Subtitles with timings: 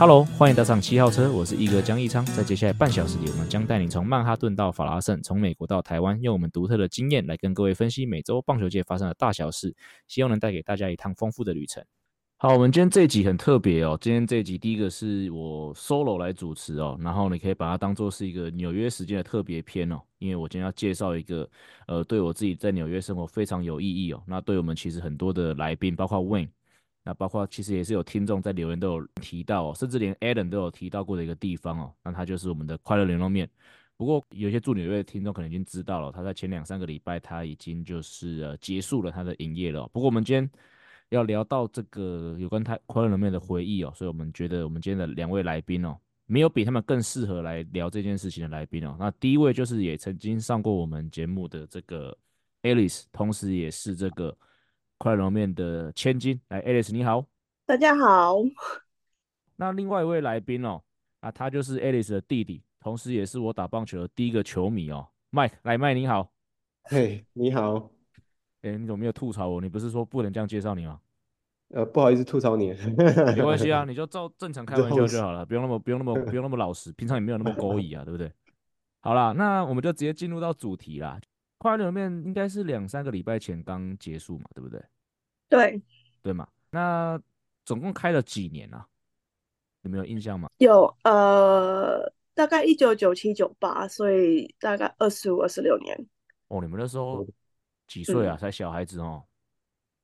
[0.00, 2.24] Hello，欢迎搭上七号车，我是一哥江一昌。
[2.24, 9.74] 在接下来半小时里，我们将带你从曼哈顿到法拉盛，从美国到台湾，用我们独特的经验来跟各位分析每周棒球界发生的大小事，
[10.06, 11.84] 希望能带给大家一趟丰富的旅程。
[12.36, 13.98] 好，我们今天这一集很特别哦。
[14.00, 21.50] 今天这一集第一个是我 solo 来主持哦，然后你可以把它当做是一个纽约时间的特别篇哦，因为我今天要介绍一个
[21.88, 24.22] 呃，对我自己在纽约生活非常有意义哦。
[24.28, 26.50] 那对我们其实很多的来宾，包括 Wayne。
[27.08, 31.94] 那包括其实也是有听众在留言都有提到，甚至连 Adam 都有提到过的一个地方哦。
[32.04, 33.48] 那它就是我们的快乐牛肉面。
[33.96, 39.88] 不过有些住纽约的听众可能已经知道了，他在前两三个礼拜他已经就是呃结束了他的营业了。
[39.88, 40.50] 不过我们今天
[41.08, 45.96] 要聊到这个有关他快乐牛肉面的回忆哦，所以我们觉得我们今天的两位来宾哦，
[46.26, 48.94] 没有比他们更适合来聊这件事情的来宾哦。
[49.00, 52.14] 那第一位就是也曾经上过我们节目的这个
[52.64, 54.36] Alice，同时也是这个。
[54.98, 57.24] 快乐牛肉面的千金，来，Alice 你好，
[57.64, 58.34] 大家好。
[59.54, 60.82] 那另外一位来宾哦，
[61.20, 66.32] 啊，他就是 Alice 的弟弟，同时也是我打棒球的第一个球迷哦，Mike，来，Mike 你好，
[66.82, 67.76] 嘿，你好，
[68.62, 69.60] 哎、欸，你怎么没有吐槽我？
[69.60, 71.00] 你不是说不能这样介绍你吗？
[71.68, 78.32] 呃，不好意思吐槽你，没关系啊， 你就照正常开玩笑就好了，不用那么不用那么 不用那么老实，平常也没有那么勾引啊，对不对？
[78.98, 81.20] 好啦，那我们就直接进入到主题啦。
[81.58, 84.82] 快乐牛肉面应该是两三个礼拜前刚结束嘛，对不对？
[85.48, 85.82] 对，
[86.22, 86.48] 对嘛？
[86.70, 87.20] 那
[87.64, 88.86] 总共开了几年啊？
[89.82, 90.50] 有没有印象吗？
[90.58, 95.96] 有，呃，大概一九九七九八，所以大概二十五、二十六年。
[96.48, 97.26] 哦，你们那时候
[97.86, 98.36] 几岁啊？
[98.36, 99.24] 嗯、才小孩子哦。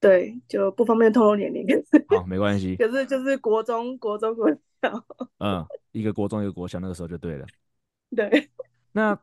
[0.00, 1.66] 对，就不方便透露年龄。
[2.08, 2.76] 好，没关系。
[2.76, 5.04] 可是就是国中、国中、国小。
[5.38, 7.46] 嗯，一个国中，一个国小，那个时候就对了。
[8.14, 8.50] 对。
[8.92, 9.18] 那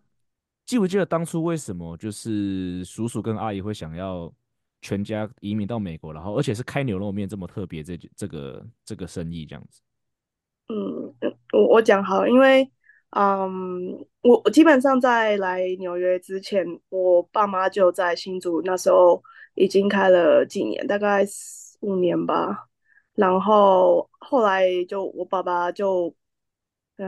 [0.71, 4.33] 记不记得当初为什么就是叔叔跟阿姨会想要？
[4.83, 9.79] 全家移民到美国，然后而且是开牛肉面这么特别，这这个这个生意这样子。
[10.69, 11.13] 嗯，
[11.53, 12.67] 我我讲好，因为
[13.11, 13.93] 嗯，
[14.23, 19.21] 我我基本上在来纽约之前，我爸妈就在新竹，那时候
[19.53, 21.23] 已经开了几年，大概
[21.81, 22.67] 五年吧。
[23.13, 26.11] 然后后来就我爸爸就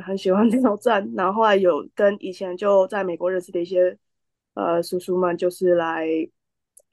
[0.01, 3.97] 很喜欢 挑战，然后后来有跟以前就在美国认识的一些
[4.53, 6.07] 呃叔叔们，就是来。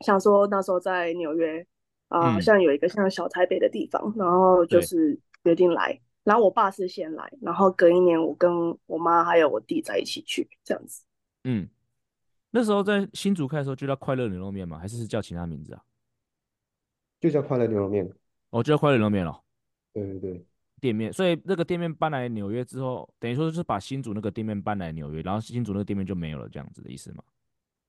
[0.01, 1.61] 想说那时候在纽约
[2.09, 6.01] 啊，好、呃、像、嗯、有一个像小台北的地方，然后就是决定来。
[6.25, 8.51] 然后我爸是先来，然后隔一年我跟
[8.87, 11.05] 我妈还有我弟在一起去这样子。
[11.45, 11.69] 嗯，
[12.51, 14.79] 那时候在新竹开的时候就叫快乐牛肉面吗？
[14.79, 15.83] 还是是叫其他名字啊？
[17.21, 18.11] 就叫快乐牛肉面。
[18.49, 19.39] 哦，就叫快乐牛肉面了。
[19.93, 20.47] 对对对，
[20.81, 21.13] 店面。
[21.13, 27.23] 所以那个店面搬来纽约之后，等于说就是把新竹那个店面搬来纽约，然后新竹那个店面就没有了，这样子的意思吗？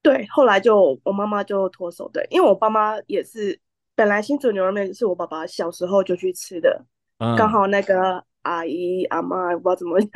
[0.04, 3.60] 对，后来就我妈妈就脱手，对，因为我爸妈也是
[3.96, 6.84] 本来新竹牛肉面是我爸爸小时候就去吃的，
[7.20, 10.10] 嗯、刚好那个阿姨阿妈不知道怎么样，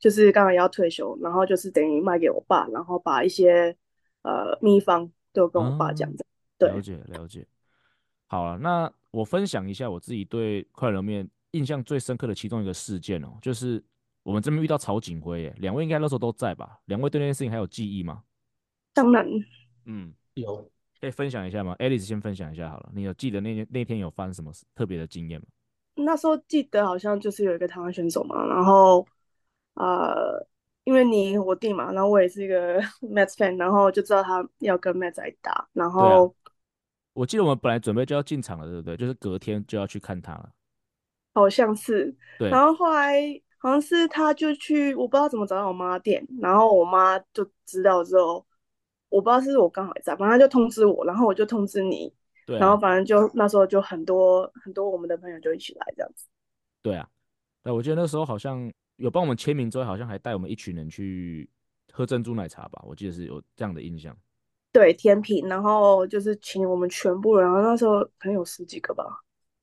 [0.00, 3.76] 就是刚好也要退休，然后就是等于卖给我爸，然后把一些
[4.22, 6.30] 呃秘方都跟我爸讲的、嗯。
[6.58, 7.44] 对，了解了解。
[8.28, 13.82] 好了，那我分享一下我自己对快乐面印象最深刻的其中一个事件哦，就是
[14.22, 16.80] 我们这边遇到曹景辉，耶，两位应该那时候都在吧？
[16.86, 18.24] 两位对那件事情还有记忆吗？
[18.92, 19.26] 当然，
[19.86, 20.70] 嗯，有
[21.00, 22.90] 可以分享一下吗？Alice 先分享一下好了。
[22.94, 25.46] 你有记得那天那天有发生什么特别的经验吗？
[25.94, 29.06] 那时候记得好像就是有一个台湾选手嘛，然后
[29.74, 30.46] 呃，
[30.84, 36.50] 因为你我弟嘛，然后我也是一个 Mets fan，然后就知道他要跟 Mets 在打，然后、啊、
[37.12, 38.96] 我记得我们本来准备就要进场了，对不对？
[38.96, 40.50] 就是隔天就要去看他了，
[41.32, 42.14] 好像是。
[42.38, 43.20] 对，然后后来
[43.58, 48.46] 好像是他就去，我不知道怎么找到我妈店，然后我妈就知道之后。
[49.12, 52.10] 我不知道是不是我刚好在，反正就通知我，然后我就通知你，
[52.46, 56.24] 对啊、然后反正就那时候就很多很多我们的朋友就一起来这样子。
[56.80, 57.06] 对啊，
[57.62, 61.46] 对，我记得那时候好像有帮我们签名之后，好像还带我们一群人去
[61.92, 64.16] 喝珍珠奶茶吧，我记得是有这样的印象。
[64.72, 69.04] 对，甜品，然后就是请我们全部人，然后那时候可能有十几个吧。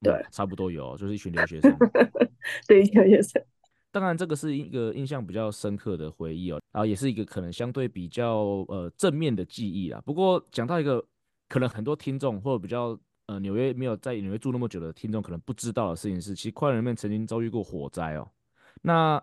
[0.01, 1.75] 对，嗯、 差不多有，就是一群留学生。
[2.68, 3.44] 对，留学生。
[3.92, 10.00] 当然，这个是一个印象比较深刻的回忆哦，然后也是一个可能相对比较呃正面的记忆啦。
[10.06, 11.04] 不过讲到一个
[11.48, 18.30] 可能很多听众或者比较呃纽约没有在纽约住那么久的听众可能不知道的事情是，其实快乐牛肉面曾经遭遇过火灾哦。
[18.84, 19.19] 那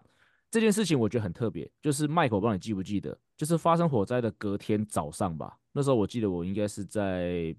[0.50, 5.56] 这件事情我觉得很特别，就是 Mike，我不知道你记不记得，就是发生火灾的隔天早上吧。
[5.70, 7.54] 那时候我记得我应该是在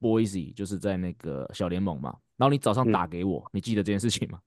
[0.00, 2.16] Boise，就是在那个小联盟嘛。
[2.42, 4.40] 然后你早上打给我，嗯、你记得这件事情吗？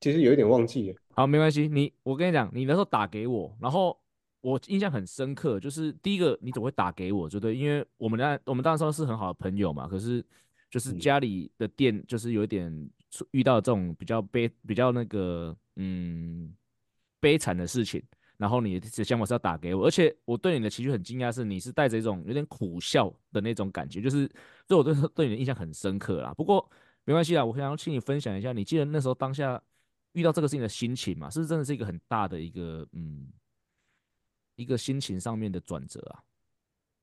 [0.00, 0.96] 其实有一点忘记了。
[1.10, 1.68] 好，没关系。
[1.68, 3.96] 你我跟你讲，你那时候打给我，然后
[4.40, 7.54] 我印象很深刻，就是第一个你怎么会打给我，对不对？
[7.54, 10.20] 因为我们那我们当时是很好的朋友嘛，可是
[10.68, 12.90] 就是家里的店就是有一点
[13.30, 16.52] 遇到这种比较悲、比较那个嗯
[17.20, 18.02] 悲惨的事情。
[18.36, 24.28] 然后你的想法是要打给我，而且我对你的情绪很惊讶，是你是带着一种有点苦笑的那种感觉，就是
[24.66, 26.34] 对我对对你的印象很深刻啦。
[26.34, 26.68] 不过
[27.08, 29.58] 没关系啦，我想要请你分享一下，你记得那时候当下
[30.12, 31.30] 遇到这个事情的心情嘛？
[31.30, 33.32] 是真的是一个很大的一个嗯
[34.56, 36.20] 一个心情上面的转折啊？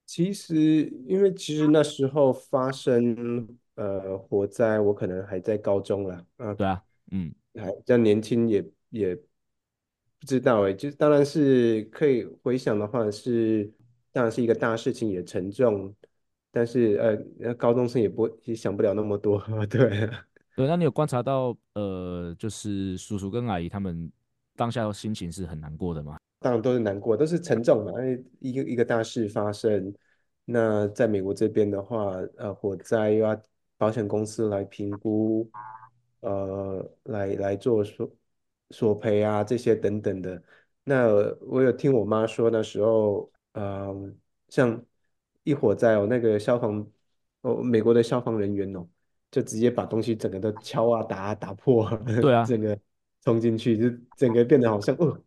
[0.06, 6.24] 其实因为其实那时候发生呃火灾，我可能还在高中啦。
[6.38, 9.16] 啊，对啊，嗯，还比较年轻也，也也。
[10.18, 13.72] 不知道哎，就当然是可以回想的话是，
[14.12, 15.94] 当然是一个大事情，也沉重，
[16.56, 19.38] 但是呃，高中生也不也想不了那么多，
[19.70, 20.10] 对。
[20.56, 24.10] 对，那你有观察到呃，就是叔叔跟阿姨他们
[24.56, 26.16] 当下的心情是很难过的吗？
[26.40, 29.94] 当然都是难过，都是沉重嘛，因为一个一个大事发生，
[30.46, 33.38] 那在美国这边的话，呃，火灾又要
[33.78, 35.50] 保险公司来评估，
[36.22, 38.10] 呃，来来做索。
[38.72, 40.42] 索赔啊，这些等等的。
[40.84, 41.06] 那
[41.42, 44.14] 我有听我妈说，那时候，嗯、呃，
[44.50, 44.84] 像
[45.46, 46.86] 一火灾哦，那个消防
[47.42, 48.86] 哦，美国的消防人员哦，
[49.32, 51.90] 就直接把东西整个都敲啊、打啊、打破，
[52.22, 52.78] 对啊，整个
[53.24, 55.18] 冲进去，就整个变得好像哦，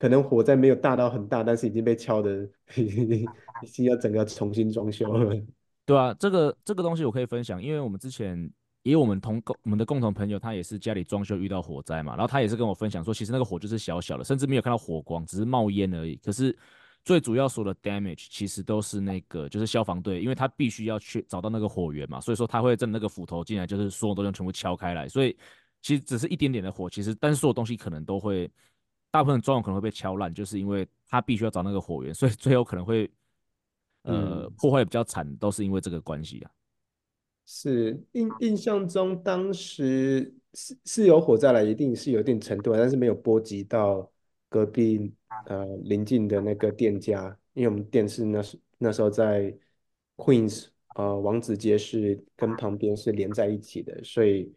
[0.00, 5.36] 可能火灾没有大到很大，但是已经被敲的， 已经要整个重新装修了。
[5.86, 8.50] 对啊，这个这个东西我可以分享，因为我们之前。
[8.84, 16.16] 因为我们同共我们的共同朋友，他也是家里装修遇到火灾嘛，然后他也是跟我分享说，其实那个火就是小小的，甚至没有看到火光，只是冒烟而已。
[16.16, 16.52] 可是
[17.04, 25.08] 最主要说的 damage 其实都是那个就是消防队，因为他必须要去找到那个火源嘛，所以说他会在那个斧头进来，就是所有东西全部敲开来。
[25.08, 25.36] 所以
[25.80, 28.48] 其实只是一点点的火，其实但是所有东西可能都会，
[29.10, 33.10] 大部分装潢可能会被敲烂，就是因为他必须要找那个火源，所以最后可能会
[34.02, 36.50] 呃破坏比较惨，都是因为这个关系啊。
[37.44, 44.08] 是印印象中，当时是是有火灾来，一定是有一定程度，但是没有波及到
[44.48, 45.12] 隔壁
[45.46, 49.54] 呃邻近的那个店家，因为我们店是那时那时候在
[50.16, 54.52] Queens 呃王子街是跟旁边是连在一起的，所以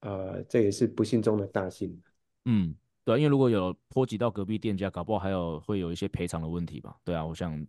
[0.00, 2.00] 呃这也是不幸中的大幸。
[2.44, 2.74] 嗯，
[3.04, 6.96] 对，因为如果有波及到隔壁店家，搞不好还有会有一些赔偿的问题吧？
[7.04, 7.66] 对啊，我想。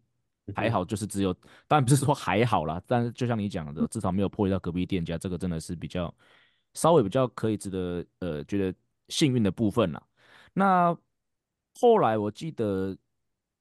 [0.56, 1.31] 还好，就是只有，
[1.66, 6.14] 当然不是说还好啦，但是就像你讲的，至少没有破坏到隔壁店家，这个真的是比较
[6.74, 10.04] 稍微比较可以值得呃觉得幸运的部分啦。
[10.52, 10.98] 那
[11.79, 12.97] 后来我记得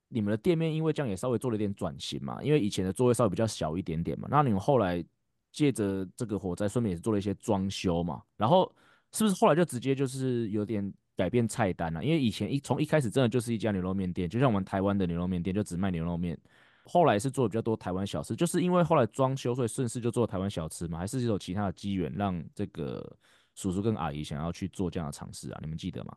[0.08, 5.04] 你们的店面因为这样也稍微做了一点转型嘛，因为以前的座位稍微比较小一点点嘛，那你们后来
[5.52, 8.70] 借着这个火灾，顺便也是做了一些装修嘛，然后
[9.12, 12.04] 是不是后来就直接就是有点改变菜单了？
[12.04, 16.38] 因为以前一从一开始真的就是一家牛肉面店，就像我们台湾的牛肉面店，就只卖牛肉面。
[16.86, 20.98] 后来是做的比较多台湾小吃，就是因为后来装修，所以顺势就做台湾小吃嘛？
[20.98, 23.16] 还是有其他的机缘让这个
[23.54, 25.58] 叔叔跟阿姨想要去做这样的尝试啊？
[25.62, 26.16] 你们记得吗？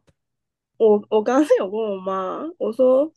[0.78, 3.12] 我我刚刚 有问我妈，我说，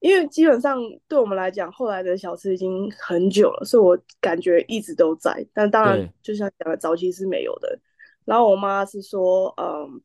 [0.00, 0.78] 因为基本上
[1.08, 5.46] 对我们来讲，后来的小吃已经很久了，所以我感觉一直都在。
[5.52, 7.78] 但当然，就像讲的，早期是没有的。
[8.24, 10.00] 然后我妈是说，嗯，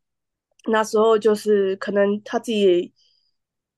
[0.71, 2.93] 那时候就是可能她自己。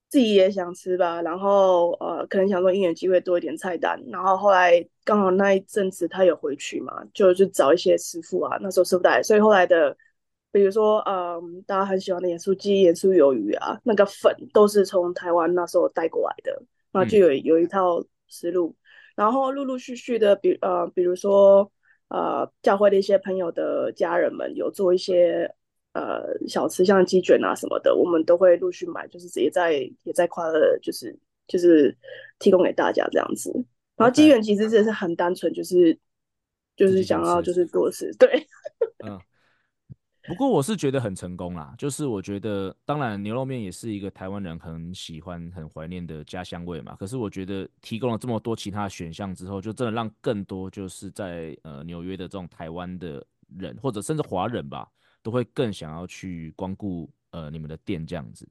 [0.10, 9.98] 自己也想吃吧，然后呃，可能想说因缘机会多一点菜单，然后后来刚好那一阵子她有回去嘛，就就找一些师傅啊，那时候师傅带，所以后来的，
[10.51, 16.51] 比如说嗯，大家很喜欢的盐酥鸡、盐酥鱿鱼啊，那个粉都是从台湾那时候带过来的，
[16.92, 18.77] 然后就有有一套思路，嗯、
[19.16, 21.72] 然后陆陆续续的，比呃，比如说
[22.10, 25.54] 呃，教会的一些朋友的家人们有做一些。
[25.94, 29.74] 呃，小吃像鸡卷啊什么的，我们都会陆续买，就是直接在
[30.04, 31.98] 也在快乐，就是就是
[32.38, 33.51] 提供给大家这样子。
[33.96, 35.98] 然后鸡卷其实真的是很单纯，就是、
[36.75, 38.30] 就是想要就是多吃，对。
[39.04, 39.20] 嗯。
[40.27, 46.96] 不过我是觉得很成功啦，就是我觉得当然牛肉面也是一个台湾人很喜欢、很怀念的家乡味嘛。
[47.00, 53.25] 可是我觉得提供了这么多其他选项之后，就真的让更多就是在呃纽约的这种台湾的
[53.57, 54.88] 人，或者甚至华人吧。
[55.24, 58.48] 都会更想要去光顾呃你们的店这样子，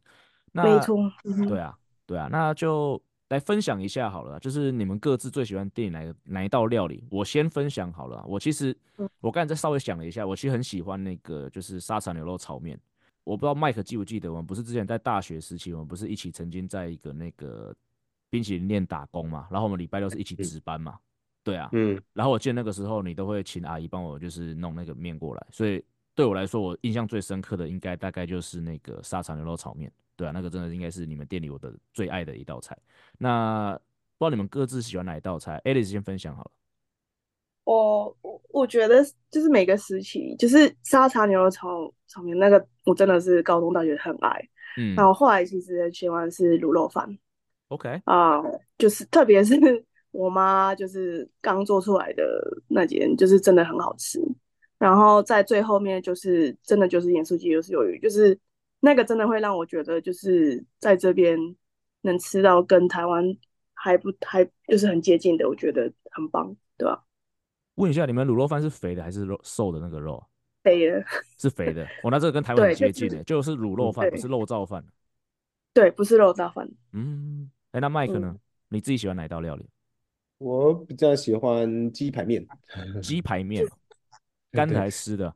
[0.52, 7.04] 那没错，嗯，对啊，对啊，那就来分享一下好了，就是你们各自最喜欢店里哪哪一道料理？
[7.11, 8.76] 我先分享好了，我其实
[9.21, 12.78] 我刚才再稍微想了一下，我其实很喜欢那个就是沙茶牛肉炒面。
[13.25, 17.75] 我不知道麦克记不记得，我们不是之前在大学时期，我们不是一起曾经在一个那个
[18.30, 20.97] 冰淇淋店打工嘛，然后我们礼拜六是一起值班嘛。
[21.42, 29.92] 对啊，嗯，然后我记得那个时候你都会请阿姨帮我就是弄那个面过来，所以对我来说，我印象最深刻的应该大概就是那个沙茶牛肉炒面。
[30.16, 32.76] 对啊，那个真的应该是你们店里我的最爱的一道菜。
[33.18, 33.78] 那
[34.18, 36.50] 不知道你们各自喜欢哪一道菜？Alice 先分享好了。
[37.64, 44.49] 我我我觉得就是每个时期，就是沙茶牛肉炒炒面那个，我真的是高中大学很爱。
[44.78, 47.06] 嗯，然后后来其实喜欢是卤肉饭。
[47.68, 48.40] OK 啊，
[48.78, 49.54] 就是特别是
[50.12, 54.18] 我妈就是刚做出来的那间，就是真的很好吃。
[54.78, 58.38] 然后在最后面就是真的就是盐酥鸡，就是鱿鱼，就是。
[58.87, 61.37] 那个真的会让我觉得，就是在这边
[62.02, 63.37] 能吃到跟台湾
[63.75, 67.05] 还不还就是很接近的，我觉得很棒，对吧？
[67.75, 70.25] 问一下，你们卤肉饭是肥的还是肉瘦的那个肉？
[70.62, 71.05] 肥的，
[71.37, 71.83] 是肥的。
[72.05, 74.85] 我、哦、那这个跟台湾很接近的，就是、就是卤肉饭，不是肉燥饭。
[75.75, 76.71] 对，不是肉燥饭。
[76.93, 78.40] 嗯，哎，那麦克呢、嗯？
[78.69, 79.69] 你自己喜欢哪一道料理？
[80.38, 82.47] 我比较喜欢鸡排面。
[83.02, 83.66] 鸡排面，
[84.52, 85.35] 干的还是湿的？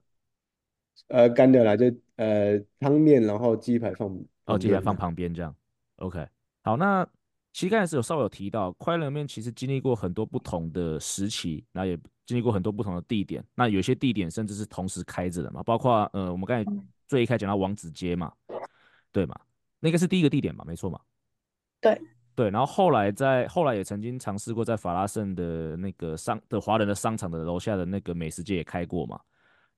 [1.11, 1.87] 呃，干的啦，就
[2.17, 4.09] 呃汤面，然后鸡排放
[4.47, 5.55] 哦，鸡排放旁边这样。
[5.97, 6.27] OK，
[6.63, 7.05] 好，那
[7.53, 16.73] 其实刚才是有稍微有提到，快乐面其实经历过很多不同的时期，那也经历过很多不同的地点，那有些地点甚至是同时开着的嘛，包括呃我们刚才
[17.09, 18.33] 最一开始讲到王子街嘛，
[19.11, 19.35] 对嘛，
[19.81, 21.01] 那个是第一个地点嘛，没错嘛。
[21.81, 22.01] 对
[22.37, 29.21] 对，然后后来在后来也曾经尝试过在法拉盛的那个商的华人的商场的楼下的那个美食街也开过嘛。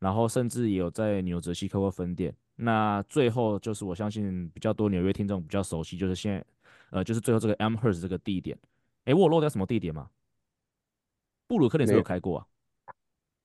[0.03, 2.35] 然后甚至也有在纽泽西开过分店。
[2.57, 6.45] 那最后就是我相信比较多纽约听众比较熟悉，就是现在，
[6.91, 8.59] 呃，就是最后这个 Amherst 这个地点。
[9.05, 10.11] 哎，我有漏掉什么地点吗？
[11.47, 12.47] 布鲁克林是有开过啊？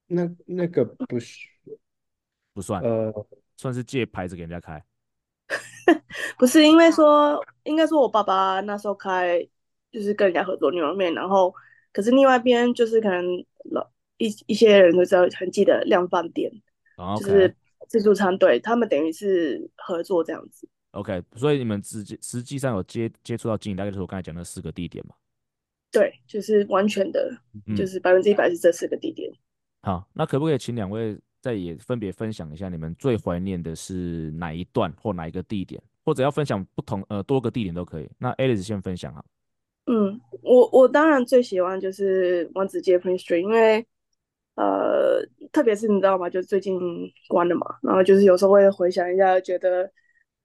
[0.07, 1.47] 那那个不是
[2.53, 3.13] 不算，呃，
[3.55, 4.83] 算是借牌子给人家开。
[6.39, 9.47] 不是，因为说应该说我爸爸那时候开
[9.91, 11.53] 就是跟人家合作牛肉面，然后
[11.93, 13.87] 可是另外一边就是可能老。
[14.17, 16.51] 一一些人都知道很记得量贩店.
[17.19, 17.55] 就是
[17.87, 20.67] 自助餐，对他们等于是合作这样子。
[20.91, 25.13] OK，所以你们直接实际上有接接触到经营，大概就是我刚才讲的四个地点嘛？
[25.91, 27.31] 对，就是完全的，
[27.67, 29.31] 嗯、就是百分之一百是这四个地点。
[29.83, 38.09] 好，那可不可以请两位再也分别分享一下你们最怀念的是哪一段或哪一个地点，或者要分享不同呃多个地点都可以。
[38.17, 39.23] 那 Alice 先分享哈。
[39.85, 43.85] 嗯，我我当然最喜欢就是王子街 Prince Street，因为
[44.57, 46.27] 呃，特别是你知道吗？
[46.27, 46.79] 就最近
[47.27, 49.87] 关了嘛，然后就是有时候会回想一下，觉得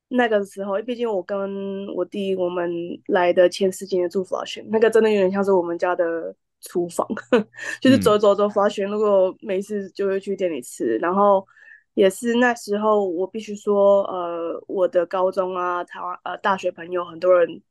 [0.08, 2.70] 那个时候，毕竟我跟我弟我们
[3.06, 7.08] 来的前十几年住 Flushing，那个真的有点像是我们家的厨房，
[7.80, 11.46] 就是走走走 Flushing，如果没事就会去店里吃，然后
[11.94, 17.62] 也是那时候我必须说，呃，我的高中啊，台湾呃大学朋友很多人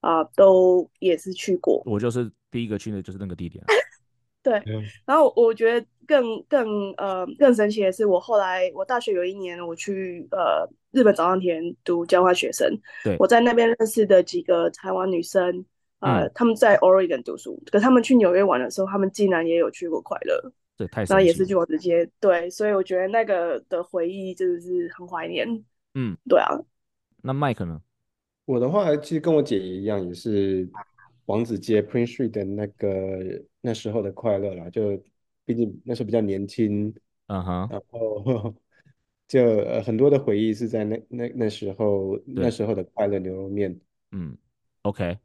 [0.00, 3.62] 啊、呃、都也是去过，我就是第一个去的就是那个地点。
[4.42, 4.62] 对，
[5.04, 12.66] 然后我觉得更更呃更神奇的是，我后来我大学有一年我去呃日本早稻田读交换学生，
[13.04, 15.62] 对，我在那边认识的几个台湾女生，
[15.98, 25.46] 呃，他们在 Oregon 读书，可他们去纽约玩的时候，他们竟然也有去过快乐，对，太，然后也是去我直接，对，所以我觉得那个的回忆真的是很怀念，
[25.94, 26.58] 嗯，对啊，
[27.22, 27.82] 那 Mike 呢？
[28.46, 30.66] 我的话其实跟我姐一样，也是。
[31.30, 35.00] 王子街 Prince Street 的那个那时候的快乐啦，就
[35.44, 36.92] 毕竟那时候比较年轻，
[37.28, 38.54] 嗯哼，然后
[39.28, 43.78] 就呃很多的回忆是在那那那时候那时候的快乐牛肉面。
[44.10, 44.36] 嗯
[44.82, 45.16] ，OK，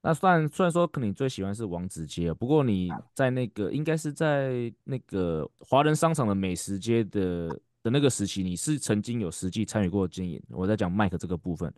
[0.00, 7.48] 那算虽然说可能你最喜欢是王子街，不过你在那个应该是在那个华人商场的美食街的
[7.82, 10.42] 的那个时期，你是曾经有实际参与过经营。
[10.48, 11.70] 我在讲 Mike 这个部分。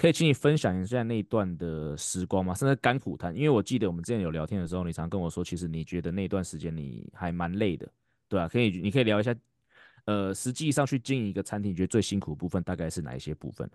[0.00, 2.54] 可以请你分享一下那一段的时光吗？
[2.54, 7.86] 甚至甘苦谈，因为我记得我们之前有聊天的时候，你常跟我说，其实你觉得那段时间你还蛮累的，
[8.26, 9.36] 对啊，可以，你可以聊一下，
[10.06, 13.70] 呃，实际上去经营一个餐厅，你觉得最辛苦的部分大概是哪一些部分？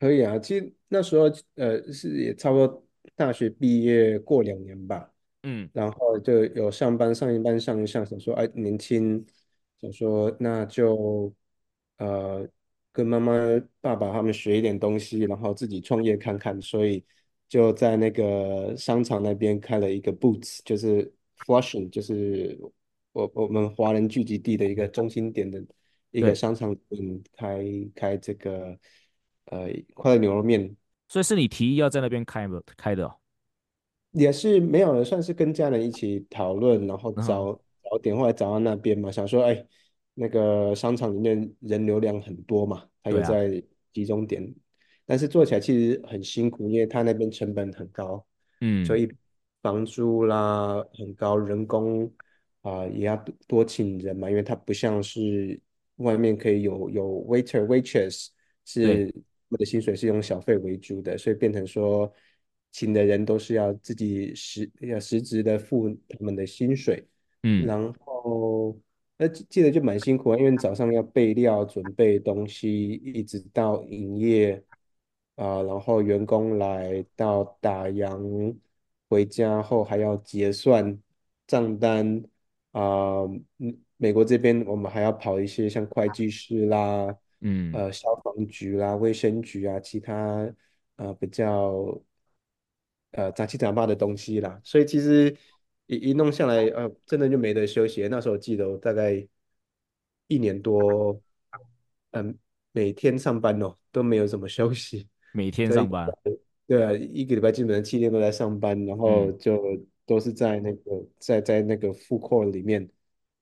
[0.00, 5.08] 可以啊，其实那时候呃是也差不多大学毕业过两年吧，
[5.44, 9.24] 嗯，然后就有上班上一班上一上，想说哎年轻，
[9.80, 11.32] 想说那就
[11.98, 12.48] 呃。
[12.94, 13.32] 跟妈妈、
[13.80, 17.04] 爸爸他们学一点东西，然后自己创业看看，所以
[17.48, 22.56] 就在那个商场那边开了一个 Boots，就是 Flushing，就是
[23.10, 25.60] 我我们华人聚集地的一个中心点的
[26.12, 27.64] 一个商场，嗯，开
[27.96, 28.78] 开这个
[29.46, 30.76] 呃快乐牛肉面。
[31.08, 33.04] 所以是你提议要在那边开的开的？
[33.06, 33.16] 哦？
[34.12, 37.58] 也是没有，算是跟家人一起讨论，然后找、嗯、
[37.90, 39.66] 找点，后来找到那边嘛，想说哎。
[40.14, 44.54] 那个商场里面人流量很多嘛，它也在集中点，啊，
[45.06, 48.24] 但是做起来其实很辛苦，因为它那边成本很高，
[48.60, 49.10] 嗯，所以
[49.60, 52.06] 房租啦很高，人工
[52.62, 55.60] 啊、呃、也要多多请人嘛，因为它不像是
[55.96, 58.28] 外面可以有有 waiter waitress
[58.64, 59.12] 是
[59.48, 62.12] 我的薪水是用小费为主的，所以变成说
[62.72, 67.06] 请的人都是要自己实要实质的付他们的薪水，
[67.42, 68.76] 嗯，然后
[69.16, 74.62] 那记得就蛮辛苦啊，因为早上要备料、准备东西，一直到营业
[75.36, 78.56] 啊、呃，然后员工来到打烊。
[79.10, 80.98] 回家后还要结算
[81.46, 82.20] 账单
[82.72, 83.22] 啊，
[83.58, 90.52] 嗯，美国这边我们还要跑一些像会计师啦，嗯，呃，消防局啦、卫生局啊，其他
[90.96, 91.96] 呃比较
[93.12, 95.36] 呃杂七杂八的东西啦，所以其实
[95.86, 98.06] 一一弄下来，呃，真的就没得休息。
[98.08, 99.26] 那时候我记得我大概
[100.28, 101.20] 一年多，
[102.12, 102.34] 嗯、呃，
[102.72, 106.08] 每天上班哦都没有怎么休息， 每天上班。
[106.66, 109.60] 对啊，一个礼拜基本上七天都在上班，然后就
[110.06, 112.88] 都是在那个、嗯、在在那个 food court 里面，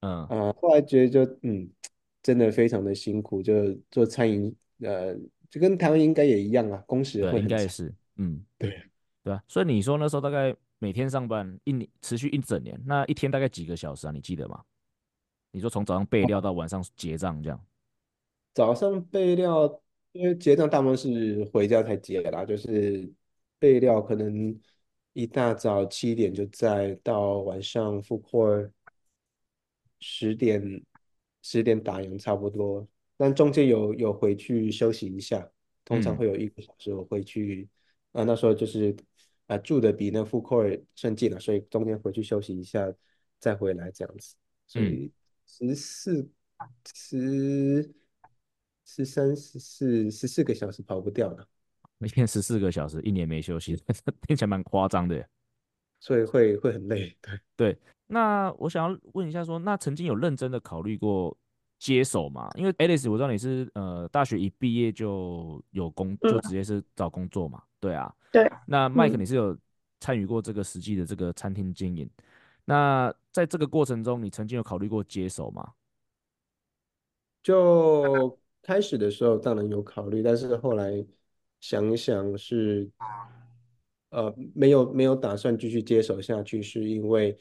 [0.00, 0.10] 嗯。
[0.24, 1.70] 啊、呃，后来觉得就嗯，
[2.20, 5.16] 真的非常的辛苦，就做餐饮，呃，
[5.48, 8.70] 就跟台湾应该也一样啊，工时会，应该也是，嗯，对，
[9.22, 14.10] 对啊，所以你说那时候大概每天上班一年持续一整年，那一天大概几个小时啊？
[14.10, 14.60] 你记得吗？
[15.52, 17.64] 你说从早上备料到晚上结账这样？
[18.52, 19.80] 早上备料。
[20.10, 23.10] 因为结账大部分是回家才结啦，就是
[23.58, 24.54] 备料可能
[25.14, 28.70] 一大早七点就在，到晚上 food court
[30.00, 30.84] 十点
[31.40, 32.86] 十点打烊差不多，
[33.16, 35.48] 但中间有有回去休息一下，
[35.82, 37.66] 通常会有一个小时我回去，
[38.12, 38.94] 嗯、啊那时候就是
[39.46, 42.92] 啊住的比那 food court 算近了，所以中间回去休息一下
[43.38, 44.34] 再回来这样子，
[44.66, 45.12] 所以
[45.46, 46.30] 十四
[46.94, 47.94] 十。
[48.84, 51.48] 十三、十四、十四个小时跑不掉的，
[51.96, 53.74] 每天十四个小时，一年没休息，
[54.26, 55.26] 听起来蛮夸张的，
[55.98, 57.16] 所以会会很累。
[57.22, 61.34] 对对，那我想要问一下说，说那曾经有认真的考虑过
[61.82, 62.48] 接手嘛？
[62.54, 68.14] 因为 Alice，我知道你是呃大学一毕业就有工，就直接是找工作嘛，嗯、对啊。
[68.30, 68.48] 对。
[68.66, 69.58] 那 Mike，你是有
[69.98, 72.08] 参与过这个实际的这个餐厅经营？
[72.64, 75.72] 那在这个过程中，你曾经有考虑过接手吗？
[77.42, 78.38] 就。
[78.64, 81.04] 开始的时候当然有考虑，但是后来
[81.58, 82.88] 想一想是，
[84.10, 87.36] 呃，没有没有打算继续接手下去，是因为，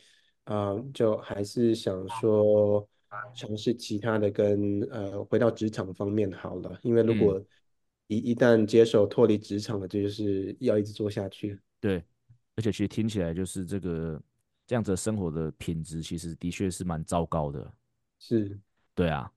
[0.45, 2.89] 啊、呃，就还是想说
[3.33, 7.39] 尝试其他的跟呃回到职场方面好了，因为如果
[8.07, 11.59] 一、嗯、一旦接手脱离职场了，这就是要一直做下去。
[11.79, 12.03] 对，
[12.55, 14.21] 而且其实听起来就是这个
[14.65, 17.73] 这样子的生活的品质，其实的确是蛮糟糕的。
[18.19, 18.59] 是，
[18.93, 19.31] 对啊。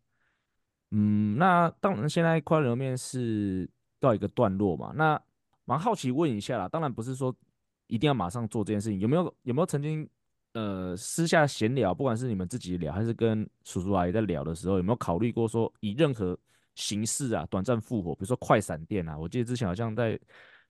[0.90, 4.92] 嗯，那当然，现在快乐面是到一个段落嘛。
[4.94, 5.20] 那
[5.64, 7.34] 蛮好奇问一下啦，当然不是说
[7.88, 10.08] 一定要马上做这件事情，有没有有没有曾经
[10.54, 16.36] 呃私下闲聊，不管是你们自己聊，还是跟叔叔阿姨在聊的时候，有没有考虑过说以任何
[16.74, 19.16] 形式啊短暂复活，比如说快闪电啊？
[19.18, 20.18] 我记得之前好像在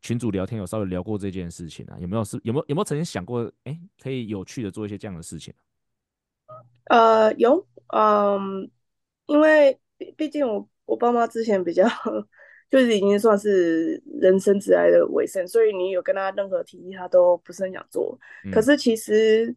[0.02, 5.54] 群组聊天有稍微聊过这件事情啊，有没有是有没有有没有曾经想过，哎、欸，可以有趣的做一些这样的事情？
[6.84, 8.70] 呃，有，嗯，
[9.26, 9.78] 因为。
[10.16, 11.88] 毕竟我我爸妈之前比较
[12.68, 18.18] 就是已经算是人生挚爱的尾声，所以你有跟他任何提议，他都不是很想做。
[18.44, 19.54] 嗯、可是其实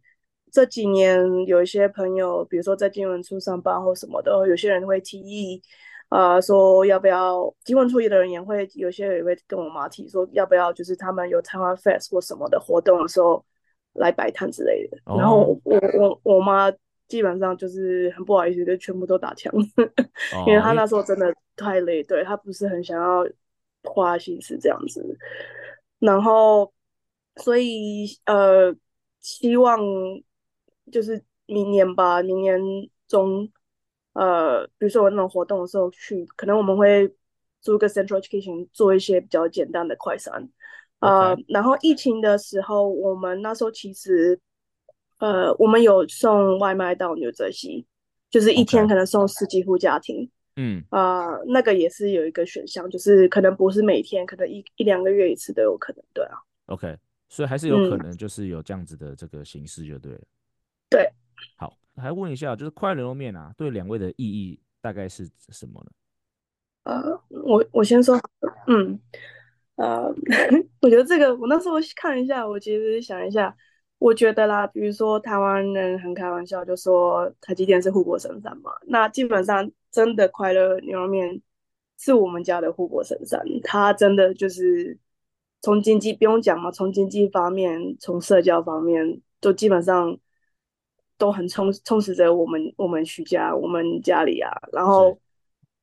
[0.52, 5.62] 这几年有一些朋友，比如说在金文处上班或什么的，有些人会提议，
[6.10, 13.46] 啊、呃，说要不要金文处的人也会有些人也会跟我妈提说，要不要就是他们有台湾 Fest 或什么的活动的时候
[13.94, 14.98] 来摆摊之类的。
[15.06, 16.72] 哦、然后我我我妈。
[17.08, 19.50] 基本上就是很不好意思，就全部都打枪，
[20.46, 23.26] 因为她那时候真的太累，对，她不是很想要
[23.86, 25.18] 花心思这样子。
[26.00, 26.70] 然后，
[27.38, 28.76] 所以呃，
[29.22, 29.80] 希望
[30.91, 32.60] 就是明年吧，明年
[33.08, 33.50] 中，
[34.13, 37.13] 呃，比如说我那种活动的时候去，可能我们会
[37.62, 40.50] 租个 Central Education 做一些比较简单的快餐。
[41.00, 44.39] 呃.然后疫情的时候，我们那时候其实。
[45.19, 47.84] 呃，我们有送外卖到纽泽西，
[48.30, 50.30] 就是一天可能送十几户家庭。
[50.58, 56.06] 嗯，啊，那个也是有一个选项，就是可能不是每天，可能一一两个月一次都有可能。
[56.13, 56.38] 对啊。
[56.67, 56.95] OK，
[57.30, 60.19] 所以还是有可能就是有这样子的这个形式就对了。
[60.19, 60.28] 嗯、
[60.89, 61.10] 对。
[61.58, 65.91] 好，还问一下，就是快乐牛肉面啊，对两位的意义大概是什么呢？
[66.84, 68.19] 呃，我我先说，
[68.67, 69.00] 嗯，
[69.76, 70.13] 呃，
[70.82, 73.56] 我觉得这个我那时候看一下，我其实想一下。
[74.00, 78.69] 我觉得啦，比如说台湾人很开玩笑，就说台积电是护国神山嘛。
[78.86, 81.41] 那基本上真的快乐牛肉面
[81.97, 84.95] 是我们家的护国神山，它真的就是
[85.63, 90.15] 从经济不用讲嘛，从经济方面，从社交方面，都基本上
[91.18, 94.52] 都很充充实着我们我们徐家我们家里啊。
[94.72, 95.18] 然后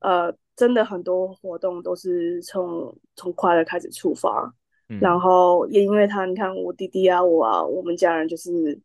[0.00, 4.54] 呃，真的很多活动都是从从快乐开始出发，
[4.88, 8.78] 嗯、然后也因为他，你看我弟弟啊，我啊，我们家人就是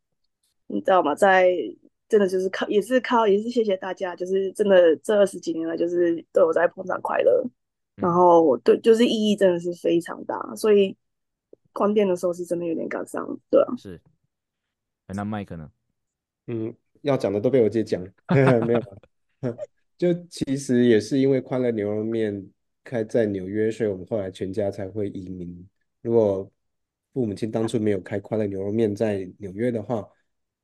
[0.68, 1.14] 你知道吗？
[1.14, 1.54] 在
[2.08, 7.44] 真的就是靠，也是靠，也是谢谢大家，就是真的这二十几年来，就是都有在捧场快乐，
[7.98, 10.96] 嗯、然后对，就是意义真的是非常大，所以
[11.74, 13.76] 关店的时候是真的有点感伤，对啊。
[13.78, 14.02] 是，
[15.08, 15.70] 那麦克呢？
[16.52, 18.02] 嗯，要讲的都被我姐讲，
[18.66, 18.82] 没有，
[19.96, 22.50] 就其实也是因为快乐牛肉面
[22.84, 25.70] 开在纽约，所以我们后来全家才会移民。
[26.02, 26.52] 如果
[27.14, 30.10] 父母亲当初没有开快乐牛肉面在纽约的话，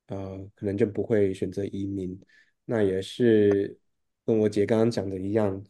[0.08, 2.20] 呃，可能就不会选择移民。
[2.64, 3.78] 那也是
[4.24, 5.62] 跟我姐刚刚讲的一样，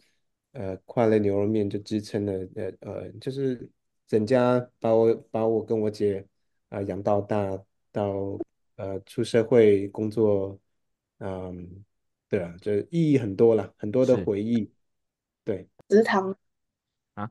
[0.53, 3.69] 呃，快乐牛肉面就支撑了，呃呃，就是
[4.07, 6.27] 整家把我把我跟我姐
[6.71, 8.39] 啊、养到大，到
[8.77, 10.59] 呃出社会工作，
[11.19, 11.85] 嗯，
[12.29, 14.71] 对啊，就意义很多了，很多的回忆。
[15.45, 16.37] 对，食堂
[17.15, 17.31] 啊？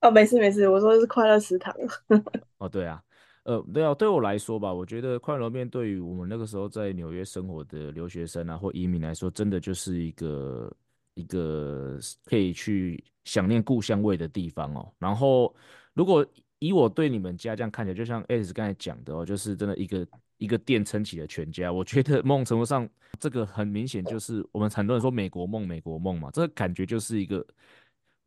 [0.00, 1.74] 哦，没事没事，我说的是快乐食堂。
[2.58, 3.02] 哦，对啊。
[3.44, 10.74] 呃，对啊，对我来说吧，我觉得快乐面对于我们那个时候在纽约生活的留学生啊，或移民来说，真的就是一个
[11.12, 14.90] 一个可以去想念故乡味的地方哦。
[14.98, 15.54] 然后，
[15.92, 16.26] 如果
[16.58, 20.06] 以我对你们家这样看起来，就像 Alice 刚才讲的哦，就是真的一个
[20.38, 21.72] 一个店撑起了全家。
[21.72, 27.46] 我觉得某种程度上，这个很明显就是我们很多人说美国梦，美国梦嘛，这个感觉就是一个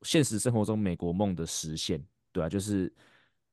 [0.01, 2.93] 现实生活中美国梦的实现，对啊，就是。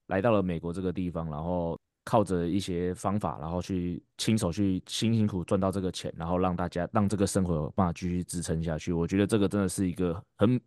[0.08, 8.92] 来到了美国这个地方，然后靠着一些方法，然后去亲手去辛辛苦赚到这个钱，然后让大家让这个生活有办法继续支撑下去。
[8.92, 10.60] 我觉得这个真的是一个很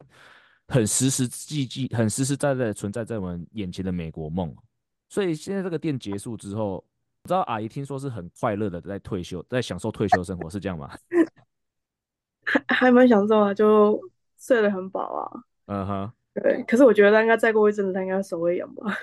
[0.69, 4.51] 很实实际际、很实实在在存在在我们眼前的美国梦。
[5.07, 6.83] 所以现在这个店结束之后，
[7.27, 10.89] 知道阿姨听说是很快乐的在退休，在享受退休生活，是这样吗？
[12.43, 14.01] 还还蛮享受啊，就
[14.37, 15.43] 睡得很饱啊。
[15.65, 16.41] 嗯哼、uh。
[16.41, 18.97] 对，可是我觉得他应该再过一阵子，他应该手会痒吧？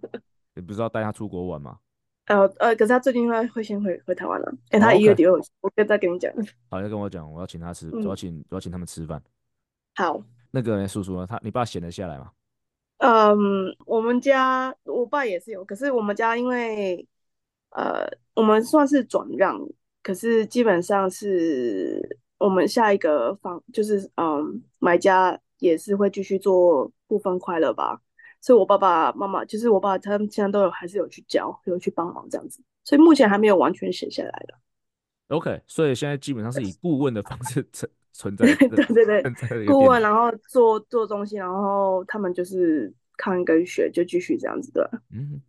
[0.56, 1.78] 你不知道带他出国玩吗？
[2.26, 4.52] 呃呃，可是他最近会会先回回台湾了。
[4.70, 6.32] 哎，他一月底会，我可以再跟你讲。
[6.68, 9.22] 好，要跟我讲，我要请他吃，我要请我要请他们吃饭。
[9.94, 11.26] 好，那个叔叔呢？
[11.26, 12.32] 他你爸闲得下来吗？
[12.98, 17.06] 嗯，我们家我爸也是有，可是我们家因为
[17.70, 19.58] 呃，我们算是转让，
[20.02, 25.38] 可是基本上是我们下一个房就是嗯买家。
[25.60, 28.00] 也是会继续做部分快乐吧，
[28.40, 34.54] 所以我爸爸妈妈就是我爸，他们现在都有还是有去教，有去帮忙这样子，所以目前还没有完全写下来的。
[35.34, 44.88] OK，所以现在基本上是以顾问的方式存 存在，对对对，顾问然后做做东西，然后他们就是看跟学，就继续这样子的。
[45.12, 45.42] 嗯，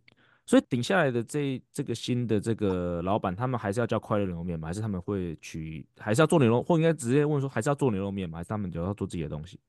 [0.50, 4.66] 所以顶下来的这这个新的这个老板，他们还是要叫快乐牛肉面吗？
[4.66, 8.38] 还是他们会取，还是要做牛肉，或应该直接问说，还是要做牛肉面吗？
[8.38, 9.60] 还是他们就要做自己的东西？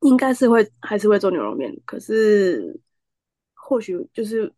[0.00, 2.74] 应该是会还是会做牛肉面，可是
[3.52, 4.50] 或许就是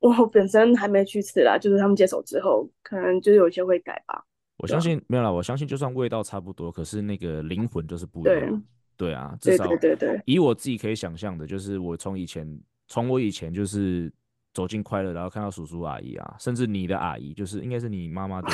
[0.00, 4.22] 我本身还没去吃啦，就是他们接手之后，可能就是有些会改吧。
[4.58, 8.62] 我相信没有啦，我相信就算味道差不多，可是那个灵魂就是不一样。
[8.94, 12.46] 对，对啊，至少对对对对，以我自己可以想象的，就是我从以前
[12.88, 14.12] 从我以前就是
[14.54, 18.48] 走进快乐，然后看到叔叔阿姨啊，甚至你的阿姨，就是应该是你妈妈的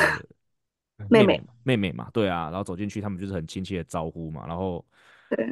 [1.09, 4.85] 妹妹妹妹嘛，对啊，然后走进去，他们就是很亲切的招呼嘛，然后。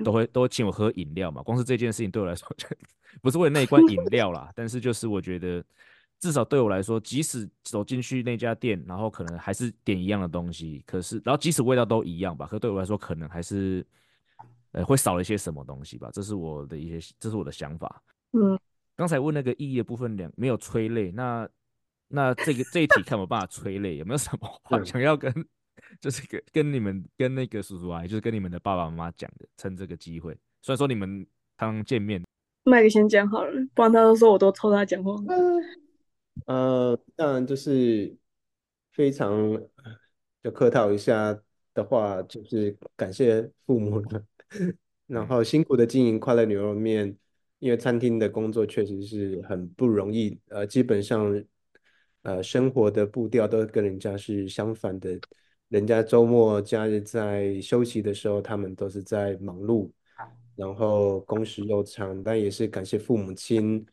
[0.05, 2.49] 都会都会请我喝饮料嘛，光是这件事情对我来说，
[3.23, 5.65] 不是为了那一罐饮料啦，但是就是我觉得，
[6.19, 13.87] 至少对我来说，即使走进去那家店，然后可能还是点一样的东西，可是然后即使味道都一样吧，可对我来说，可能还是
[14.73, 18.03] 呃会少了一些什么东西吧，这是我的一些，这是我的想法。
[18.33, 18.59] 嗯，
[18.99, 21.49] 刚才问那个意义的部分两没有催泪，那
[22.09, 25.33] 那这个这一题看有办法催泪，有没有什么话想要跟？
[26.01, 30.37] 就是跟跟你们跟那个叔叔阿姨，就是跟你们的爸爸妈妈讲的，趁这个机会。
[30.61, 31.25] 虽然说你们
[31.57, 32.21] 刚刚见面，
[32.65, 35.15] 麦克先讲好了，不然他都说我都偷他讲话。
[36.47, 38.15] 呃，当然就是
[38.93, 39.33] 非常
[40.43, 41.41] 就客套一下
[41.73, 44.25] 的话，就是感谢父母了，
[45.07, 47.17] 然后辛苦的经营快乐牛肉面，
[47.59, 51.45] 因为餐厅的工作确实是很不容易，呃，基本上
[52.23, 55.19] 呃生活的步调都跟人家是相反的。
[55.69, 59.91] 人家周末假日在休息的时候，他们都是在忙碌，
[60.57, 63.85] 然后工时又长，但也是感谢父母亲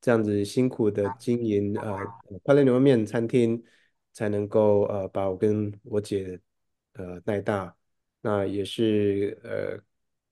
[0.00, 1.96] 这样子辛苦的经营呃
[2.42, 3.62] 快乐牛肉面餐厅，
[4.12, 6.38] 才能够呃把我跟我姐
[6.94, 7.74] 呃带大。
[8.20, 9.82] 那也是呃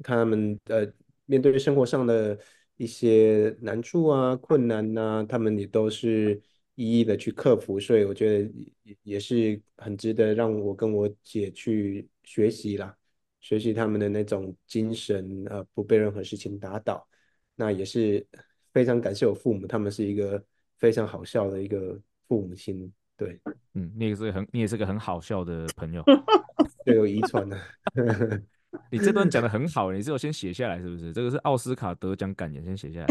[0.03, 0.87] 他们呃
[1.25, 2.39] 面对生活上的
[2.81, 6.41] 一些难处啊、困难呐、啊，他们也都是
[6.77, 8.51] 一一的去克服，所以我觉得
[8.85, 12.97] 也也是很值得让我跟我姐去学习啦，
[13.39, 17.07] 学习他们的那种精神，呃，不被任何事情打倒。
[17.55, 18.27] 那也是
[18.73, 20.43] 非常感谢我父母，他们是一个
[20.79, 22.91] 非常好笑的一个父母亲。
[23.15, 23.39] 对，
[23.75, 26.03] 嗯，你也是很，你也是个很好笑的朋友，
[26.87, 27.61] 对，有遗传的。
[28.91, 31.13] 你这段讲的很好，你是有先写下来是不是？
[31.13, 33.07] 这个是奥斯卡得奖感言，先写下来。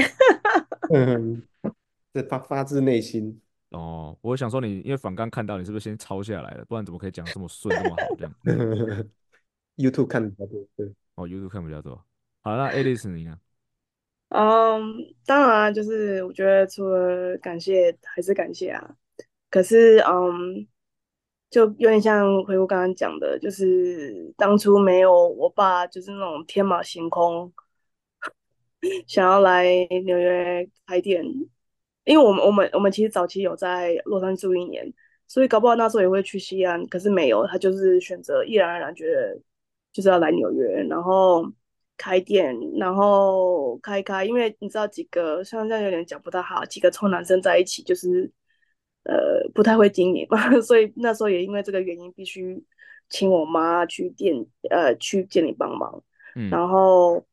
[0.94, 1.42] 嗯，
[2.14, 3.40] 这发发自内心。
[3.70, 6.66] 哦，我想说你，因为反刚看到你是不是先抄下来了？
[6.66, 8.34] 不然怎么可以讲这么顺这么好这样？
[9.78, 10.92] YouTube 看比较多，对。
[11.16, 12.04] 哦，YouTube 看比较多。
[12.42, 13.38] 好，那 Alice 你呢？
[14.30, 14.82] 嗯，
[15.26, 18.96] 当然就是我觉得除了感谢还是感谢啊。
[19.50, 20.68] 可是，嗯，
[21.50, 27.52] 就有点像回顾刚刚讲的，就是当初没有我爸，就是那种天马行空，
[29.08, 29.66] 想要来
[30.06, 31.26] 纽约开店，
[32.06, 34.94] 因为我们我们我们其实早期有在洛杉矶住一年，
[35.28, 39.40] 所以搞不好那时候也会去西安，可是没有，他就是选择毅然而然觉得
[39.92, 41.44] 就是要来纽约，然后
[41.98, 48.32] 开店，然后开开，因为你知道几个像这样有点讲不太好，几个臭男生在一起就是。
[49.04, 52.64] 呃，不太会经营嘛， 所以那时候也因为这个原因，必须
[53.10, 54.36] 请我妈去店，
[54.70, 56.04] 呃，去店里帮忙。
[56.36, 57.26] 嗯，然后，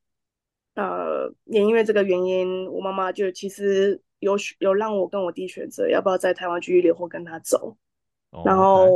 [0.75, 7.77] 呃，也因为这个原因，我妈妈就其实有有让我跟我弟选择要不要在台湾继续留或跟他走。
[8.31, 8.89] 哦，然后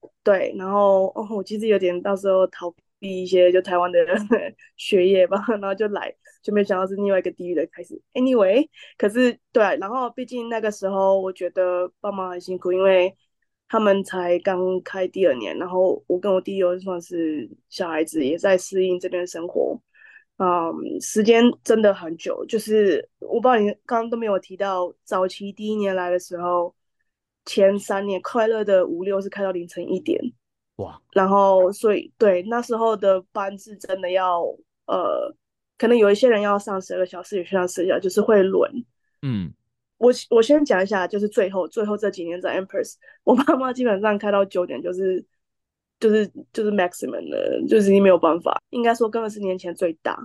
[0.00, 0.10] ，okay.
[0.22, 2.72] 对，然后哦，我其实有点到时候逃。
[3.00, 3.98] 一些就台湾的
[4.76, 8.00] 学业吧， 然后就来，就没想到是另外一个地域的开始。
[8.14, 13.14] Anyway，可是对，然后毕竟那个时候我觉得爸妈很辛苦，因为
[13.68, 19.80] 他们才刚开第二年，然后我跟我弟又算是小孩子，也在适应这边生活。
[20.38, 26.74] 嗯，时间真的很久，就是我不知道你刚刚都没有提到，早期第一年来的时候，
[27.44, 30.20] 前三年快乐的五六是开到凌晨一点。
[30.78, 34.42] 哇，然后所以对那时候的班是真的要
[34.86, 35.34] 呃，
[35.76, 38.70] 可能有一些人要上十二个小时，有些人十小时，就是会轮。
[39.22, 39.52] 嗯，
[39.96, 45.24] 我我先讲一下，就是最后最后这几年在 Empress， 我爸妈基本上开到九点，就是
[45.98, 48.62] 就是就是 maximum 的，就是已经没有办法。
[48.70, 50.16] 应该说根本是年前最大。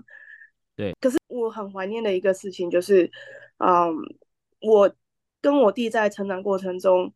[0.76, 3.10] 对，可是我很怀念的一个事情就是，
[3.58, 3.92] 嗯，
[4.62, 4.94] 我
[5.42, 7.12] 跟我弟在成长过程中。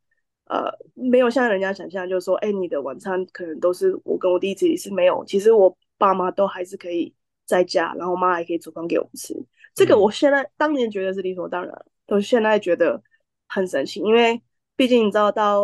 [0.50, 5.22] 呃，没有像人家想象，就是说，哎，你的晚餐可能都是我跟我弟自己是没有。
[5.26, 7.14] 其实我爸妈都还是可以
[7.46, 9.36] 在家，然后我妈还可以煮饭给我们吃。
[9.76, 13.02] 这个我现在当年觉得是理所当然，都现在觉得
[13.50, 14.00] 很神奇。
[14.00, 14.42] 因为
[14.78, 15.62] 毕竟你知道，到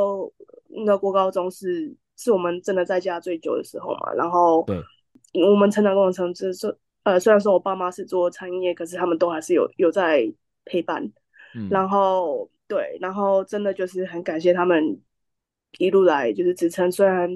[0.68, 4.12] 那个国高中是是我们真的在家最久的时候嘛。
[4.14, 4.78] 然后，对，
[5.50, 10.30] 我们成长过程中是呃，虽然说我爸妈是做餐饮业，可是他们都还是有有在
[10.66, 11.10] 陪伴。
[11.56, 12.50] 嗯，然后。
[12.74, 15.00] 对，然后真的就是很感谢他们
[15.78, 17.30] 一路来就是支撑，虽然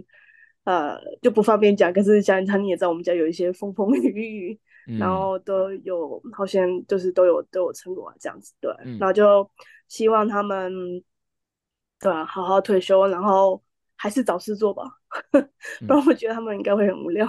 [0.63, 9.47] 呃就不方便讲，可是像他你也知道，我们家有一些风风 雨雨，嗯、然后都有好像就是都有都有成果啊这样子，对，嗯、然后就
[9.87, 11.03] 希望他们
[11.99, 13.61] 对、啊，好好退休，然后
[13.95, 14.83] 还是找事做吧，
[15.33, 17.27] 嗯、不然我觉得他们应该会很无聊。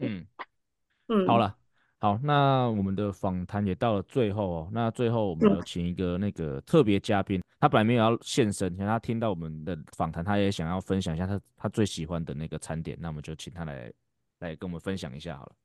[0.00, 0.26] 嗯
[1.06, 1.54] 嗯，好了。
[2.00, 4.68] 好，那我们的访谈也到了最后哦。
[4.70, 12.96] 那最后我们有请一个那个特别嘉宾，他本来没有要现身，他听到我们的访谈，他也想要分享一下他他最喜欢的那个餐点。
[13.00, 13.92] 那我们就请他来
[14.38, 15.56] 来跟我们分享一下好了。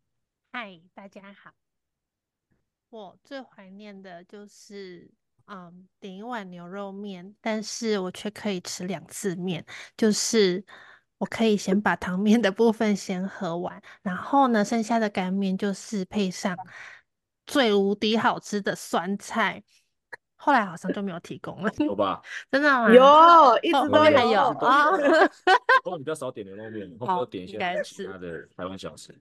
[0.52, 1.52] 嗨，大家好。
[2.89, 5.12] 我最怀念的就是，
[5.45, 9.65] 嗯，点一碗牛肉面，但是我却可以吃两次面，
[9.97, 10.65] 就是。
[11.19, 16.58] 我可以先把汤面的部分先喝完，然后呢，剩下的干面就是配上
[17.45, 19.62] 最无敌好吃的酸菜。
[20.41, 22.21] 后来好像就没有提供了，有吧？
[22.49, 22.89] 真的吗？
[22.93, 24.86] 有，一直都还有啊。
[25.84, 29.13] 我比较少点牛肉面，我多点一些其他的台湾小吃。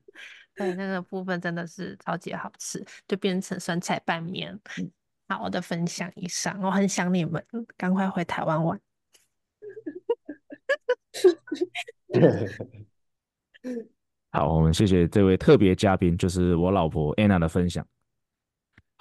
[0.54, 4.56] 对，那个部分真的是超级好吃，就变成酸菜拌面。
[5.28, 7.44] 好，我的分享以上，我很想你们，
[7.76, 8.80] 赶快回台湾玩。
[14.30, 17.84] 好，我们谢谢这位特别嘉宾，就是我老婆 Anna 的分享。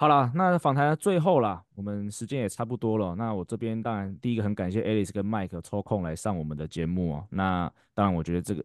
[0.00, 3.16] 好了，那访谈的最后啦，我们时间也差不多了。
[3.16, 7.26] 那我这边当然第一个很感谢 Alice 跟 Mike 抽空来上我们的节目哦。
[7.30, 8.64] 那当然，我觉得这个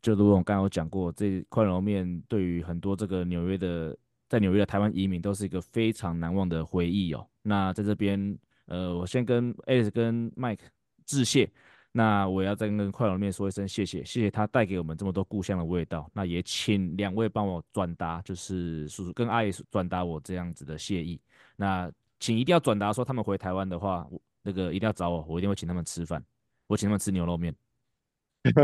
[0.00, 3.94] 就如我刚刚有讲过，这块牛肉面对于很多这个纽约的
[4.26, 7.26] 在纽约的台湾移民都是一个非常难忘的回忆哦。
[7.42, 10.60] 那在这边，呃，我先跟 Alice 跟 Mike
[11.04, 11.50] 致谢。
[11.92, 16.08] 那我要再跟快龙面说一声谢谢，谢谢他带给我们这么多故乡的味道。
[16.14, 21.20] 那也请两位帮我转达，就是叔叔跟阿姨转达我这样子的谢意。
[21.56, 24.06] 那请一定要转达说，他们回台湾的话，
[24.42, 26.24] 那个一定要找我，我一定会请他们吃饭，
[26.68, 27.52] 我请他们吃牛肉面。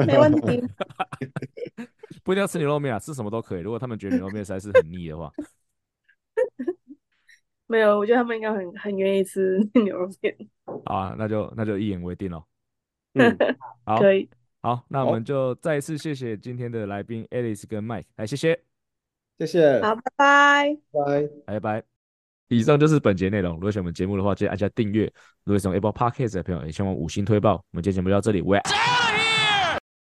[0.06, 0.62] 没问题，
[2.22, 3.60] 不一定要吃牛肉面啊，吃什么都可以。
[3.60, 5.32] 如果他们觉得牛肉面实在是很腻的话，
[7.66, 10.34] 没有，我觉得他们应该很很愿意吃 牛肉面。
[10.64, 12.44] 好啊，那就那就一言为定喽。
[13.16, 13.37] 嗯，
[13.85, 14.29] 好，可以，
[14.62, 18.59] 好，那我们就再一次谢谢今天的来宾 Alice 跟 Mike，来，谢谢，
[19.38, 21.83] 谢谢，好，拜拜，拜，拜拜拜。
[22.48, 23.55] 以上就是本节内容。
[23.55, 25.12] 如果喜欢我们节目的话，记得按下订阅。
[25.42, 27.55] 如果是用 Apple Podcast 的朋友，也希望五星推爆。
[27.55, 28.61] 我们今天节目就到这里，喂。